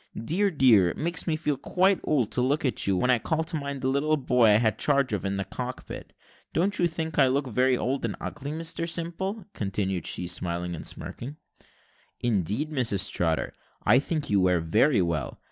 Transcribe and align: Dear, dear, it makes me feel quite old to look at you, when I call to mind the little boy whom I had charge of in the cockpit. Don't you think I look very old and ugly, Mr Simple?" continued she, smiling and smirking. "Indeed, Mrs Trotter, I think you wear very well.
Dear, 0.17 0.49
dear, 0.49 0.89
it 0.89 0.97
makes 0.97 1.27
me 1.27 1.35
feel 1.35 1.57
quite 1.57 1.99
old 2.03 2.31
to 2.31 2.41
look 2.41 2.65
at 2.65 2.87
you, 2.87 2.97
when 2.97 3.11
I 3.11 3.19
call 3.19 3.43
to 3.43 3.55
mind 3.55 3.81
the 3.81 3.87
little 3.87 4.17
boy 4.17 4.47
whom 4.47 4.55
I 4.55 4.59
had 4.59 4.79
charge 4.79 5.13
of 5.13 5.23
in 5.23 5.37
the 5.37 5.43
cockpit. 5.45 6.11
Don't 6.53 6.79
you 6.79 6.87
think 6.87 7.19
I 7.19 7.27
look 7.27 7.45
very 7.45 7.77
old 7.77 8.03
and 8.03 8.15
ugly, 8.19 8.49
Mr 8.49 8.89
Simple?" 8.89 9.45
continued 9.53 10.07
she, 10.07 10.25
smiling 10.27 10.73
and 10.75 10.87
smirking. 10.87 11.35
"Indeed, 12.19 12.71
Mrs 12.71 13.11
Trotter, 13.13 13.53
I 13.83 13.99
think 13.99 14.27
you 14.31 14.41
wear 14.41 14.59
very 14.59 15.03
well. 15.03 15.39